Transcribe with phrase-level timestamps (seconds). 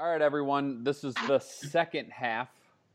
[0.00, 0.84] All right, everyone.
[0.84, 2.50] This is the second half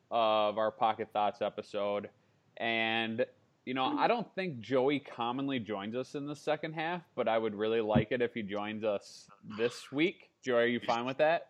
[0.09, 2.09] of our Pocket Thoughts episode.
[2.55, 3.25] And,
[3.65, 7.37] you know, I don't think Joey commonly joins us in the second half, but I
[7.37, 9.27] would really like it if he joins us
[9.57, 10.29] this week.
[10.45, 11.50] Joey, are you fine with that?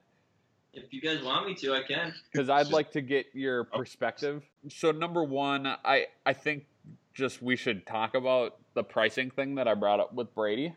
[0.74, 2.16] If you guys want me to, I can.
[2.32, 3.78] Because I'd like to get your oh.
[3.78, 4.42] perspective.
[4.70, 6.66] So, number one, I, I think
[7.14, 10.74] just we should talk about the pricing thing that I brought up with Brady.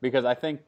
[0.00, 0.60] Because I think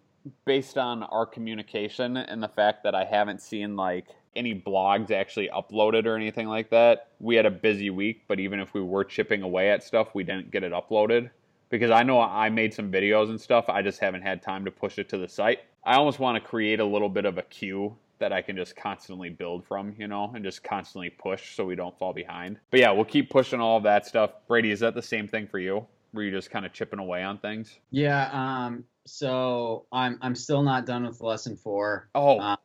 [0.45, 4.07] based on our communication and the fact that I haven't seen like
[4.37, 8.23] any blogs actually uploaded or anything like that, we had a busy week.
[8.29, 11.31] But even if we were chipping away at stuff, we didn't get it uploaded
[11.71, 13.69] because I know I made some videos and stuff.
[13.69, 15.61] I just haven't had time to push it to the site.
[15.85, 18.75] I almost want to create a little bit of a queue that I can just
[18.77, 22.59] constantly build from, you know, and just constantly push so we don't fall behind.
[22.71, 24.31] But yeah, we'll keep pushing all of that stuff.
[24.49, 25.87] Brady, is that the same thing for you?
[26.13, 27.79] Were you just kind of chipping away on things?
[27.91, 28.31] Yeah.
[28.33, 28.85] Um.
[29.07, 32.09] So I'm I'm still not done with lesson four.
[32.15, 32.57] Oh, Uh,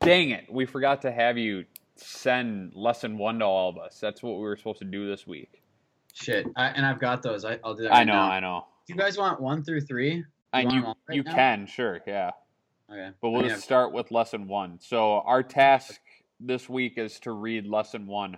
[0.00, 0.46] dang it.
[0.50, 1.64] We forgot to have you
[1.96, 3.98] send lesson one to all of us.
[4.00, 5.62] That's what we were supposed to do this week.
[6.14, 6.46] Shit.
[6.56, 7.44] I, and I've got those.
[7.44, 7.94] I, I'll do that.
[7.94, 8.30] I know, now.
[8.30, 8.66] I know.
[8.86, 10.24] Do you guys want one through three?
[10.52, 11.34] And want you them all right you now?
[11.34, 12.30] can, sure, yeah.
[12.90, 13.10] Okay.
[13.22, 14.78] But we'll I mean, start with lesson one.
[14.80, 16.00] So our task
[16.40, 18.36] this week is to read lesson one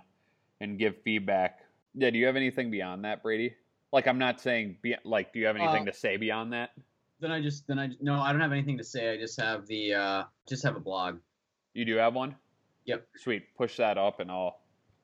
[0.61, 1.59] and give feedback.
[1.93, 3.55] Yeah, do you have anything beyond that, Brady?
[3.91, 6.71] Like I'm not saying be, like do you have anything Uh, to say beyond that?
[7.19, 9.13] Then I just then I no I don't have anything to say.
[9.13, 11.19] I just have the uh just have a blog.
[11.73, 12.35] You do have one?
[12.85, 13.07] Yep.
[13.17, 13.43] Sweet.
[13.57, 14.59] Push that up and I'll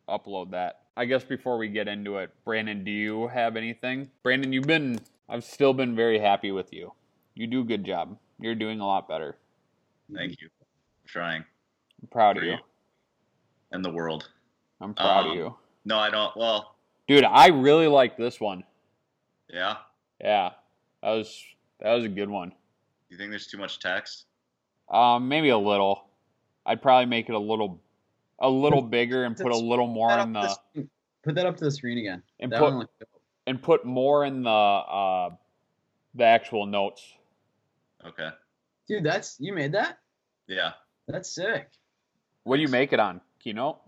[0.09, 0.81] upload that.
[0.97, 4.09] I guess before we get into it, Brandon, do you have anything?
[4.23, 6.91] Brandon, you've been I've still been very happy with you.
[7.35, 8.17] You do a good job.
[8.39, 9.37] You're doing a lot better.
[10.13, 10.49] Thank you.
[11.07, 11.45] Trying.
[12.01, 12.51] I'm proud of you.
[12.51, 12.57] you.
[13.71, 14.27] And the world.
[14.81, 15.55] I'm proud of Um, you.
[15.85, 16.35] No, I don't.
[16.35, 16.75] Well,
[17.07, 18.63] Dude, I really like this one.
[19.51, 19.77] Yeah.
[20.19, 20.51] Yeah.
[21.03, 21.43] That was
[21.79, 22.53] that was a good one.
[23.09, 24.25] You think there's too much text?
[24.89, 26.05] Um, maybe a little.
[26.65, 27.81] I'd probably make it a little
[28.39, 30.87] a little bigger and put a little more in up to the
[31.23, 32.23] Put that up to the screen again.
[32.39, 32.93] and that put one looks
[33.45, 35.29] and put more in the uh
[36.15, 37.03] the actual notes.
[38.05, 38.29] Okay.
[38.87, 39.99] Dude, that's you made that?
[40.47, 40.71] Yeah.
[41.07, 41.69] That's sick.
[42.43, 43.21] What do you make it on?
[43.39, 43.79] Keynote?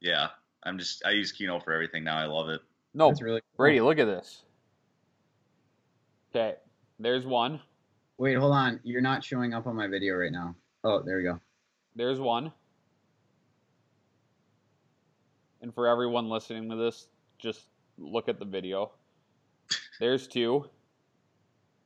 [0.00, 0.28] Yeah.
[0.64, 1.04] I'm just.
[1.06, 2.18] I use Keynote for everything now.
[2.18, 2.60] I love it.
[2.94, 3.56] No, That's really cool.
[3.56, 4.42] Brady, look at this.
[6.30, 6.56] Okay,
[6.98, 7.60] there's one.
[8.18, 8.80] Wait, hold on.
[8.82, 10.54] You're not showing up on my video right now.
[10.84, 11.40] Oh, there we go.
[11.94, 12.52] There's one.
[15.62, 17.08] And for everyone listening to this,
[17.38, 17.66] just
[17.96, 18.92] look at the video.
[20.00, 20.68] There's two.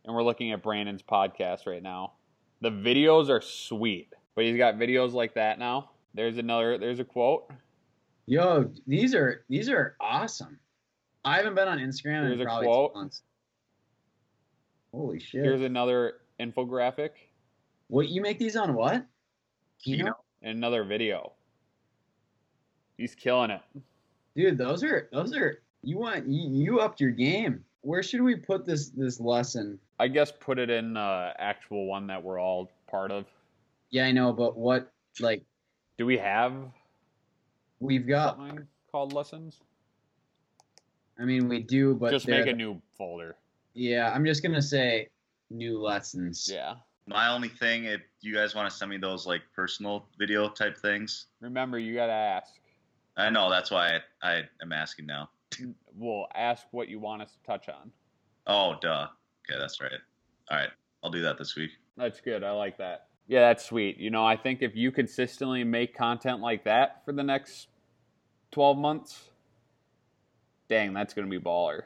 [0.05, 2.15] And we're looking at Brandon's podcast right now.
[2.61, 5.91] The videos are sweet, but he's got videos like that now.
[6.15, 7.51] There's another, there's a quote.
[8.27, 10.59] Yo, these are these are awesome.
[11.25, 12.93] I haven't been on Instagram Here's in a probably quote.
[12.93, 13.23] two months.
[14.93, 15.43] Holy shit!
[15.45, 17.11] Here's another infographic
[17.93, 19.05] what you make these on what?
[19.85, 20.15] Keynote.
[20.41, 21.33] and another video.
[22.97, 23.61] He's killing it.
[24.35, 27.65] Dude, those are those are you want you, you upped your game.
[27.83, 29.79] Where should we put this this lesson?
[29.99, 33.27] I guess put it in uh, actual one that we're all part of.
[33.91, 35.43] Yeah, I know, but what like
[35.99, 36.55] Do we have
[37.79, 38.41] we've got?
[38.91, 39.61] called lessons?
[41.19, 43.37] I mean, we do, but Just make a new folder.
[43.75, 45.09] Yeah, I'm just gonna say
[45.50, 46.50] new lessons.
[46.53, 46.75] Yeah.
[47.06, 50.77] My only thing, if you guys want to send me those like personal video type
[50.78, 52.55] things, Remember, you gotta ask.
[53.16, 55.28] I know that's why I, I am asking now.
[55.94, 57.91] We'll ask what you want us to touch on.
[58.47, 59.09] Oh, duh.
[59.49, 59.93] Okay, that's right.
[60.50, 60.71] All right,
[61.03, 61.72] I'll do that this week.
[61.97, 62.43] That's good.
[62.43, 63.09] I like that.
[63.28, 63.99] Yeah, that's sweet.
[63.99, 67.69] You know, I think if you consistently make content like that for the next
[68.53, 69.28] 12 months,
[70.69, 71.82] dang, that's going to be baller.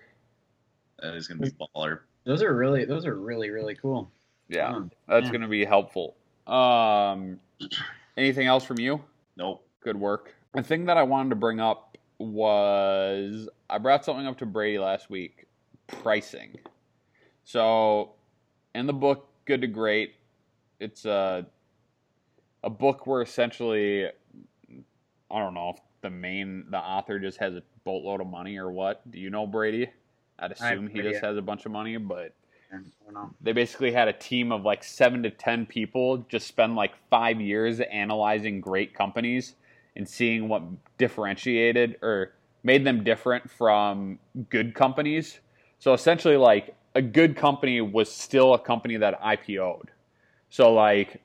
[1.00, 2.00] That is gonna be baller.
[2.24, 4.10] Those are really those are really really cool.
[4.48, 5.30] Yeah, that's yeah.
[5.30, 6.16] going to be helpful.
[6.46, 7.40] Um,
[8.16, 9.02] anything else from you?
[9.36, 9.66] Nope.
[9.80, 10.34] Good work.
[10.54, 14.78] The thing that I wanted to bring up was I brought something up to Brady
[14.78, 15.46] last week
[15.86, 16.58] pricing.
[17.44, 18.12] So,
[18.74, 20.14] in the book Good to Great,
[20.80, 21.46] it's a,
[22.62, 27.62] a book where essentially, I don't know if the main, the author just has a
[27.84, 29.08] boatload of money or what.
[29.10, 29.90] Do you know Brady?
[30.38, 32.33] I'd assume he just has a bunch of money, but
[32.73, 33.31] I don't know.
[33.41, 37.41] they basically had a team of like seven to ten people just spend like five
[37.41, 39.55] years analyzing great companies
[39.94, 40.62] and seeing what
[40.99, 44.19] differentiated or made them different from
[44.50, 45.41] good companies.
[45.79, 49.91] So essentially, like a good company was still a company that IPO'd.
[50.50, 51.23] So like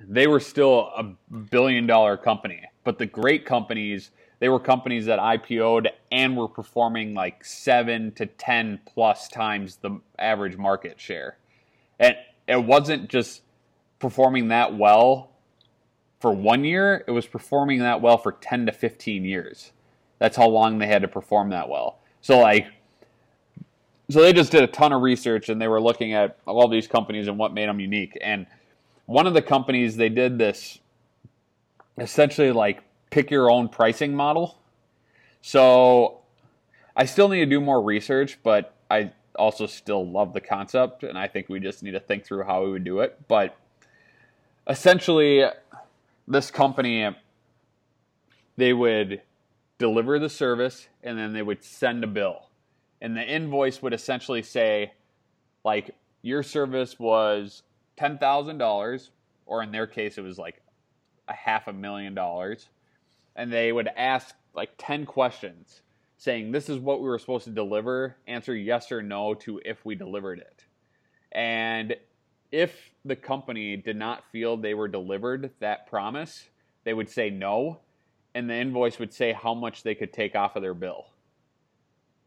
[0.00, 1.04] they were still a
[1.50, 7.14] billion dollar company, but the great companies they were companies that IPO'd and were performing
[7.14, 11.38] like seven to ten plus times the average market share.
[11.98, 12.16] And
[12.46, 13.42] it wasn't just
[13.98, 15.30] performing that well
[16.20, 19.72] for one year, it was performing that well for 10 to 15 years.
[20.18, 21.98] That's how long they had to perform that well.
[22.22, 22.66] So, like,
[24.08, 26.86] so they just did a ton of research and they were looking at all these
[26.86, 28.16] companies and what made them unique.
[28.22, 28.46] And
[29.04, 30.78] one of the companies, they did this
[31.98, 32.82] essentially like
[33.16, 34.58] pick your own pricing model.
[35.40, 36.18] So
[36.94, 41.16] I still need to do more research, but I also still love the concept, and
[41.16, 43.18] I think we just need to think through how we would do it.
[43.26, 43.56] But
[44.68, 45.44] essentially,
[46.28, 47.08] this company
[48.58, 49.22] they would
[49.78, 52.50] deliver the service and then they would send a bill,
[53.00, 54.92] and the invoice would essentially say,
[55.64, 57.62] like, your service was
[57.96, 59.10] ten thousand dollars,
[59.46, 60.60] or in their case, it was like
[61.28, 62.68] a half a million dollars,
[63.36, 65.82] and they would ask like ten questions
[66.16, 69.84] saying this is what we were supposed to deliver, answer yes or no to if
[69.84, 70.64] we delivered it.
[71.30, 71.94] And
[72.50, 72.74] if
[73.04, 76.48] the company did not feel they were delivered that promise,
[76.84, 77.80] they would say no,
[78.34, 81.06] and the invoice would say how much they could take off of their bill.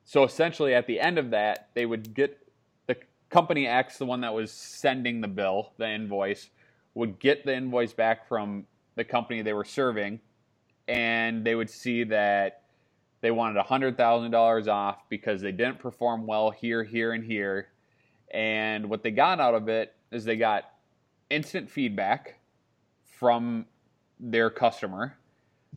[0.05, 2.37] So essentially, at the end of that, they would get
[2.87, 2.97] the
[3.29, 6.49] company X, the one that was sending the bill, the invoice,
[6.93, 8.65] would get the invoice back from
[8.95, 10.19] the company they were serving,
[10.89, 12.63] and they would see that
[13.21, 17.69] they wanted $100,000 off because they didn't perform well here, here, and here.
[18.33, 20.63] And what they got out of it is they got
[21.29, 22.39] instant feedback
[23.05, 23.67] from
[24.19, 25.15] their customer.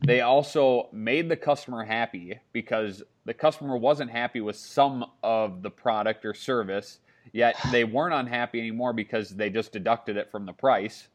[0.03, 5.69] They also made the customer happy because the customer wasn't happy with some of the
[5.69, 6.99] product or service,
[7.33, 11.07] yet they weren't unhappy anymore because they just deducted it from the price.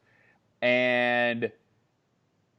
[0.61, 1.51] And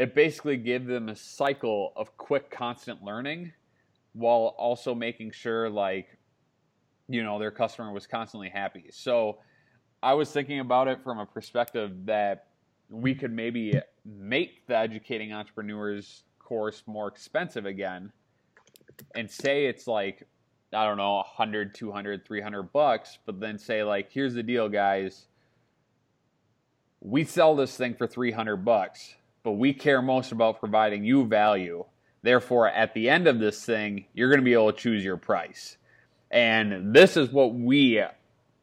[0.00, 3.52] it basically gave them a cycle of quick, constant learning
[4.14, 6.16] while also making sure like
[7.06, 8.86] you know their customer was constantly happy.
[8.90, 9.38] So
[10.02, 12.46] i was thinking about it from a perspective that
[12.88, 18.10] we could maybe make the educating entrepreneurs course more expensive again
[19.14, 20.26] and say it's like
[20.72, 25.26] i don't know 100 200 300 bucks but then say like here's the deal guys.
[27.02, 31.84] We sell this thing for 300 bucks but we care most about providing you value
[32.22, 35.16] Therefore, at the end of this thing, you're going to be able to choose your
[35.16, 35.76] price.
[36.30, 38.02] And this is what we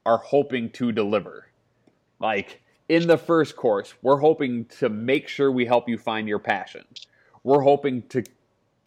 [0.06, 1.48] are hoping to deliver.
[2.20, 6.40] Like in the first course, we're hoping to make sure we help you find your
[6.40, 6.86] passion.
[7.44, 8.24] We're hoping to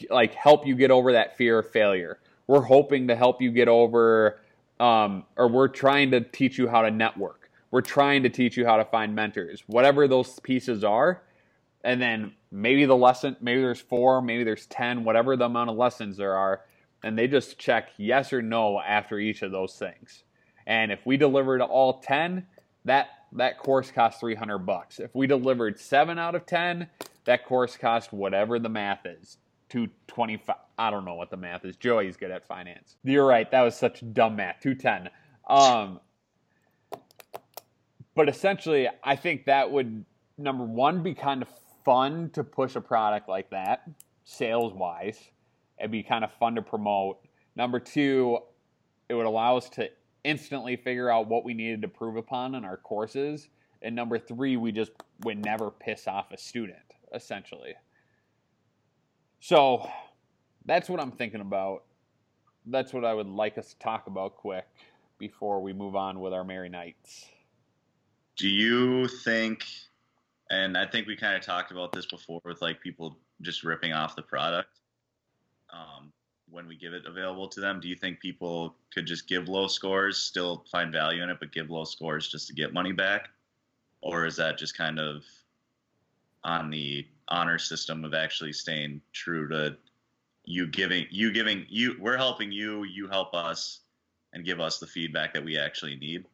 [0.09, 2.19] like help you get over that fear of failure.
[2.47, 4.41] We're hoping to help you get over
[4.79, 7.51] um, or we're trying to teach you how to network.
[7.71, 9.63] We're trying to teach you how to find mentors.
[9.67, 11.23] Whatever those pieces are,
[11.83, 15.77] and then maybe the lesson maybe there's four maybe there's ten whatever the amount of
[15.77, 16.63] lessons there are
[17.03, 20.25] and they just check yes or no after each of those things.
[20.67, 22.47] And if we delivered all 10
[22.85, 24.99] that that course cost 300 bucks.
[24.99, 26.89] If we delivered 7 out of 10
[27.25, 29.39] that course cost whatever the math is
[29.69, 31.77] 225 i don't know what the math is.
[31.77, 32.97] Joey's good at finance.
[33.05, 35.11] You're right that was such dumb math 210
[35.49, 36.01] um
[38.15, 40.05] but essentially i think that would
[40.39, 41.49] number one be kind of
[41.85, 43.89] fun to push a product like that,
[44.25, 45.19] sales wise.
[45.79, 47.19] It'd be kind of fun to promote.
[47.57, 48.39] Number two,
[49.09, 49.89] it would allow us to
[50.25, 53.49] instantly figure out what we needed to prove upon in our courses.
[53.83, 54.93] And number three, we just
[55.25, 56.79] would never piss off a student,
[57.15, 57.75] essentially.
[59.41, 59.89] So
[60.67, 61.85] that's what I'm thinking about.
[62.67, 64.67] That's what I would like us to talk about quick
[65.19, 67.27] before we move on with our Merry Nights.
[68.37, 69.65] Do you think
[70.51, 73.93] and I think we kind of talked about this before with like people just ripping
[73.93, 74.81] off the product
[75.73, 76.13] um,
[76.51, 77.81] when we give it available to them.
[77.81, 81.53] Do you think people could just give low scores, still find value in it, but
[81.53, 83.29] give low scores just to get money back?
[84.03, 85.23] Or is that just kind of
[86.43, 89.77] on the honor system of actually staying true to
[90.45, 93.81] you giving you giving you we're helping you you help us
[94.33, 96.25] and give us the feedback that we actually need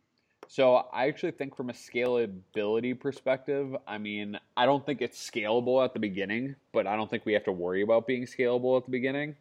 [0.49, 5.85] so I actually think from a scalability perspective, I mean, I don't think it's scalable
[5.85, 8.85] at the beginning, but I don't think we have to worry about being scalable at
[8.85, 9.37] the beginning.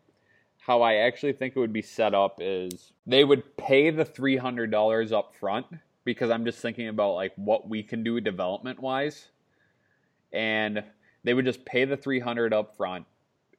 [0.60, 5.12] How I actually think it would be set up is they would pay the $300
[5.12, 5.68] up front
[6.06, 9.28] because I'm just thinking about like what we can do development wise.
[10.34, 10.84] And
[11.24, 13.06] they would just pay the 300 up front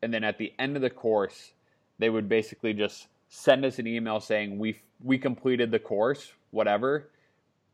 [0.02, 1.52] and then at the end of the course,
[1.98, 7.08] they would basically just send us an email saying we we completed the course, whatever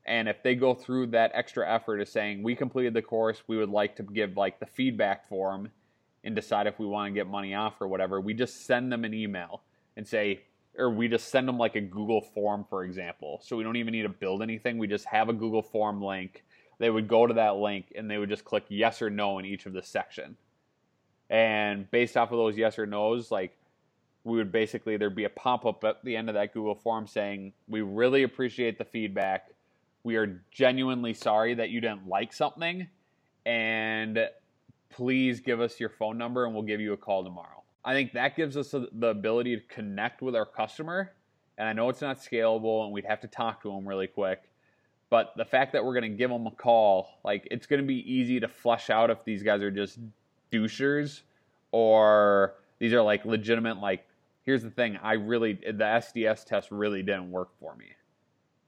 [0.04, 3.56] and if they go through that extra effort of saying we completed the course we
[3.56, 5.70] would like to give like the feedback form
[6.24, 9.04] and decide if we want to get money off or whatever we just send them
[9.04, 9.62] an email
[9.96, 10.40] and say
[10.78, 13.92] or we just send them like a google form for example so we don't even
[13.92, 16.42] need to build anything we just have a google form link
[16.82, 19.44] they would go to that link and they would just click yes or no in
[19.44, 20.36] each of the section.
[21.30, 23.56] And based off of those yes or no's, like
[24.24, 27.06] we would basically there'd be a pop up at the end of that Google form
[27.06, 29.50] saying, "We really appreciate the feedback.
[30.04, 32.88] We are genuinely sorry that you didn't like something,
[33.46, 34.28] and
[34.90, 38.12] please give us your phone number and we'll give you a call tomorrow." I think
[38.12, 41.12] that gives us the ability to connect with our customer.
[41.58, 44.42] And I know it's not scalable and we'd have to talk to them really quick.
[45.10, 47.86] But the fact that we're going to give them a call, like it's going to
[47.86, 49.98] be easy to flush out if these guys are just
[50.50, 51.22] douchers
[51.70, 54.06] or these are like legitimate, like,
[54.44, 57.86] here's the thing I really, the SDS test really didn't work for me.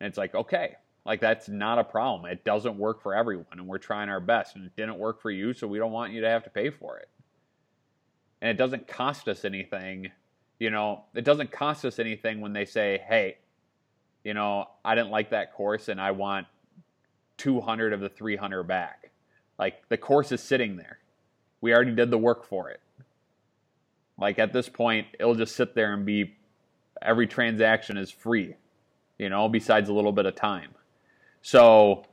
[0.01, 2.31] And it's like, okay, like that's not a problem.
[2.31, 5.31] It doesn't work for everyone and we're trying our best and it didn't work for
[5.31, 5.53] you.
[5.53, 7.09] So we don't want you to have to pay for it
[8.45, 10.11] and it doesn't cost us anything.
[10.59, 13.39] You know, it doesn't cost us anything when they say, "Hey,
[14.23, 16.47] you know, I didn't like that course and I want
[17.39, 19.11] 200 of the 300 back."
[19.59, 20.99] Like the course is sitting there.
[21.63, 22.81] We already did the work for it.
[24.19, 26.37] Like at this point, it'll just sit there and be
[27.01, 28.57] every transaction is free,
[29.17, 30.75] you know, besides a little bit of time.
[31.45, 32.07] So,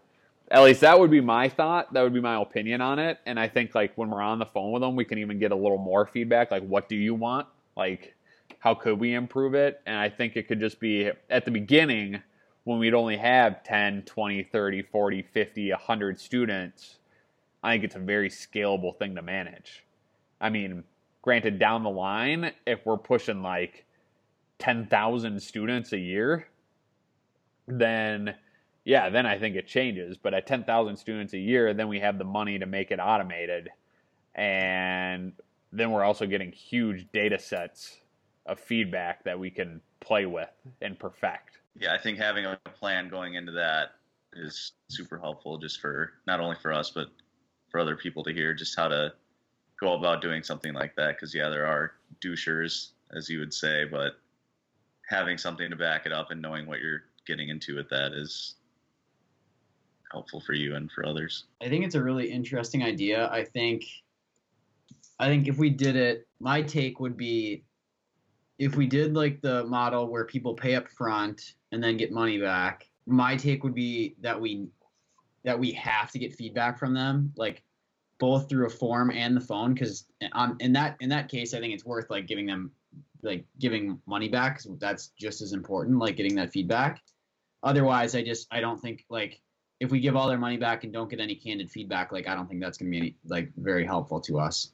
[0.49, 1.93] at least that would be my thought.
[1.93, 3.17] That would be my opinion on it.
[3.25, 5.53] And I think like when we're on the phone with them, we can even get
[5.53, 6.51] a little more feedback.
[6.51, 7.47] Like, what do you want?
[7.77, 8.13] Like,
[8.59, 9.81] how could we improve it?
[9.85, 12.21] And I think it could just be at the beginning
[12.65, 16.97] when we'd only have 10, 20, 30, 40, 50, 100 students.
[17.63, 19.85] I think it's a very scalable thing to manage.
[20.41, 20.83] I mean,
[21.21, 23.85] granted, down the line, if we're pushing like
[24.59, 26.47] 10,000 students a year,
[27.65, 28.35] then
[28.83, 30.17] yeah, then I think it changes.
[30.17, 33.69] But at 10,000 students a year, then we have the money to make it automated.
[34.35, 35.33] And
[35.71, 37.97] then we're also getting huge data sets
[38.45, 40.49] of feedback that we can play with
[40.81, 41.59] and perfect.
[41.79, 43.91] Yeah, I think having a plan going into that
[44.33, 47.07] is super helpful just for not only for us, but
[47.69, 49.13] for other people to hear just how to
[49.79, 51.15] go about doing something like that.
[51.15, 54.13] Because, yeah, there are douchers, as you would say, but
[55.07, 58.55] having something to back it up and knowing what you're getting into with that is
[60.11, 61.45] helpful for you and for others.
[61.61, 63.29] I think it's a really interesting idea.
[63.31, 63.85] I think
[65.19, 67.63] I think if we did it, my take would be
[68.57, 72.39] if we did like the model where people pay up front and then get money
[72.39, 74.67] back, my take would be that we
[75.43, 77.63] that we have to get feedback from them, like
[78.19, 81.59] both through a form and the phone, because um, in that in that case, I
[81.59, 82.71] think it's worth like giving them
[83.23, 87.01] like giving money back because that's just as important, like getting that feedback.
[87.63, 89.41] Otherwise, I just I don't think like
[89.81, 92.35] if we give all their money back and don't get any candid feedback, like I
[92.35, 94.73] don't think that's going to be any, like very helpful to us.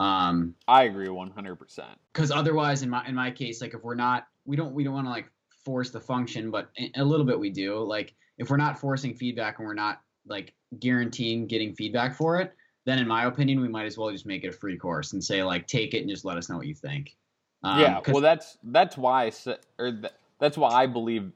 [0.00, 1.84] Um, I agree 100%.
[2.12, 4.94] Because otherwise, in my in my case, like if we're not, we don't we don't
[4.94, 5.30] want to like
[5.62, 7.80] force the function, but a little bit we do.
[7.80, 12.54] Like if we're not forcing feedback and we're not like guaranteeing getting feedback for it,
[12.86, 15.22] then in my opinion, we might as well just make it a free course and
[15.22, 17.14] say like take it and just let us know what you think.
[17.62, 19.32] Um, yeah, well that's that's why I
[19.78, 20.00] or
[20.38, 21.30] that's why I believe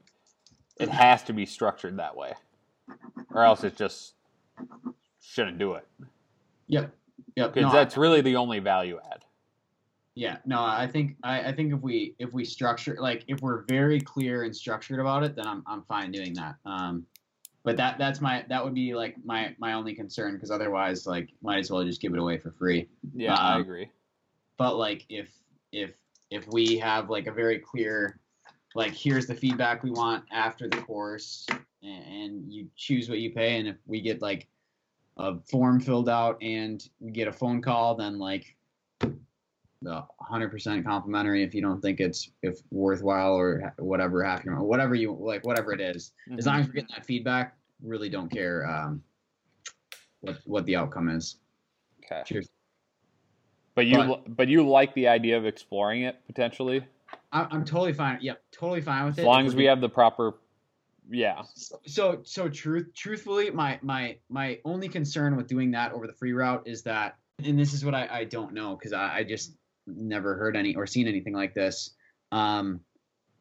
[0.78, 2.32] it has to be structured that way
[3.32, 4.14] or else it just
[5.20, 5.86] shouldn't do it.
[6.68, 6.94] Yep.
[7.36, 7.54] Yep.
[7.54, 9.24] Because no, that's I, really the only value add.
[10.14, 10.38] Yeah.
[10.44, 14.00] No, I think I, I think if we if we structure like if we're very
[14.00, 16.56] clear and structured about it, then I'm I'm fine doing that.
[16.64, 17.06] Um,
[17.62, 21.28] but that that's my that would be like my my only concern because otherwise like
[21.42, 22.88] might as well just give it away for free.
[23.14, 23.90] Yeah, um, I agree.
[24.56, 25.30] But like if
[25.72, 25.92] if
[26.30, 28.18] if we have like a very clear
[28.74, 31.46] like here's the feedback we want after the course
[31.82, 33.58] and you choose what you pay.
[33.58, 34.48] And if we get like
[35.16, 38.56] a form filled out and we get a phone call, then like
[39.82, 44.94] the 100% complimentary if you don't think it's if worthwhile or whatever half your whatever
[44.94, 46.12] you like whatever it is.
[46.28, 46.38] Mm-hmm.
[46.38, 49.02] as long as we're getting that feedback really don't care um,
[50.20, 51.36] what what the outcome is
[52.04, 52.50] okay Cheers.
[53.74, 56.84] but you but, but you like the idea of exploring it potentially
[57.32, 59.80] I, am totally fine yep totally fine with as it as long as we have
[59.80, 60.34] the proper
[61.10, 61.42] yeah.
[61.86, 66.32] So so truth truthfully, my my my only concern with doing that over the free
[66.32, 69.56] route is that, and this is what I, I don't know because I, I just
[69.86, 71.94] never heard any or seen anything like this.
[72.30, 72.80] Um,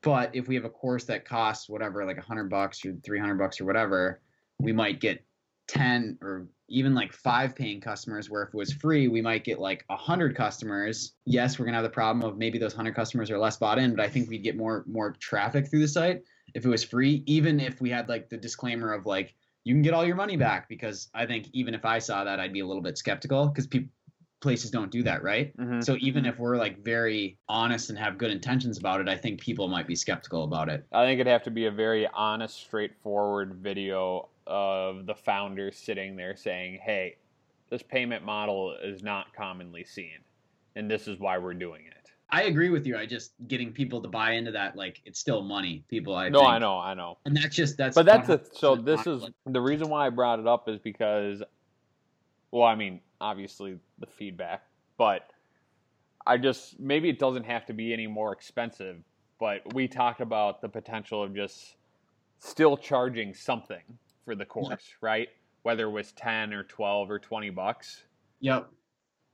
[0.01, 3.19] but if we have a course that costs whatever, like a hundred bucks or three
[3.19, 4.21] hundred bucks or whatever,
[4.57, 5.23] we might get
[5.67, 8.31] ten or even like five paying customers.
[8.31, 11.13] Where if it was free, we might get like a hundred customers.
[11.25, 13.95] Yes, we're gonna have the problem of maybe those hundred customers are less bought in,
[13.95, 17.23] but I think we'd get more more traffic through the site if it was free,
[17.25, 20.37] even if we had like the disclaimer of like you can get all your money
[20.37, 23.47] back because I think even if I saw that I'd be a little bit skeptical
[23.47, 23.89] because people
[24.41, 25.55] places don't do that, right?
[25.57, 25.81] Mm-hmm.
[25.81, 29.39] So even if we're like very honest and have good intentions about it, I think
[29.41, 30.85] people might be skeptical about it.
[30.91, 36.15] I think it'd have to be a very honest, straightforward video of the founders sitting
[36.15, 37.17] there saying, "Hey,
[37.69, 40.19] this payment model is not commonly seen,
[40.75, 41.98] and this is why we're doing it."
[42.31, 42.95] I agree with you.
[42.97, 45.83] I just getting people to buy into that, like it's still money.
[45.87, 46.51] People, I no, think.
[46.51, 47.17] I know, I know.
[47.25, 47.95] and that's just that's.
[47.95, 51.41] But that's a, so this is the reason why I brought it up is because,
[52.51, 54.63] well, I mean, obviously the feedback,
[54.97, 55.31] but
[56.27, 58.97] I just maybe it doesn't have to be any more expensive.
[59.39, 61.77] But we talked about the potential of just
[62.39, 63.81] still charging something
[64.25, 65.29] for the course, right?
[65.63, 68.03] Whether it was ten or twelve or twenty bucks,
[68.41, 68.69] Yep.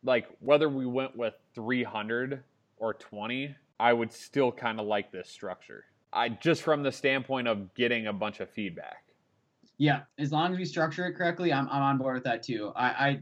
[0.04, 2.44] like whether we went with three hundred
[2.78, 5.86] or twenty, I would still kind of like this structure.
[6.14, 9.04] I just from the standpoint of getting a bunch of feedback.
[9.78, 10.02] Yeah.
[10.18, 12.72] As long as we structure it correctly, I'm I'm on board with that too.
[12.76, 13.20] I, I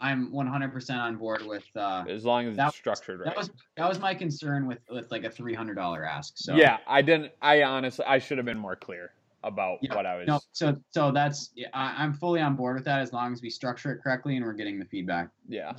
[0.00, 1.64] I'm 100% on board with.
[1.76, 3.26] uh as long as it's structured right.
[3.26, 6.34] That was that was my concern with with like a $300 ask.
[6.36, 7.32] So Yeah, I didn't.
[7.40, 9.12] I honestly, I should have been more clear
[9.44, 10.26] about Yeah, what I was.
[10.26, 13.40] No, so so that's yeah, I, I'm fully on board with that as long as
[13.40, 15.28] we structure it correctly and we're getting the feedback.
[15.48, 15.74] Yeah,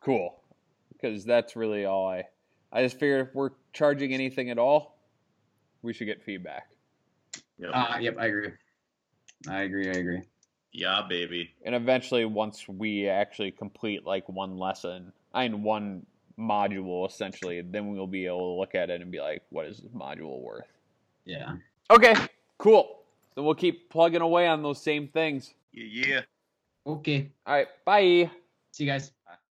[0.00, 0.42] cool.
[1.00, 2.24] Because that's really all I.
[2.72, 4.98] I just figured if we're charging anything at all,
[5.82, 6.68] we should get feedback.
[7.58, 7.70] Yep.
[7.72, 8.50] Uh, yep, I agree.
[9.48, 9.88] I agree.
[9.88, 10.22] I agree.
[10.72, 11.54] yeah, baby.
[11.64, 16.06] And eventually, once we actually complete like one lesson, I mean one
[16.38, 19.78] module essentially, then we'll be able to look at it and be like, what is
[19.78, 20.66] this module worth?
[21.24, 21.54] Yeah.
[21.90, 22.14] Okay,
[22.58, 23.00] cool.
[23.34, 25.54] Then we'll keep plugging away on those same things.
[25.72, 26.20] Yeah, yeah.
[26.86, 27.30] Okay.
[27.46, 28.30] All right, bye.
[28.72, 29.12] See you guys.